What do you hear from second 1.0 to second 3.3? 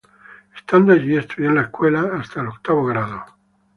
estudió en la escuela católica hasta el octavo grado.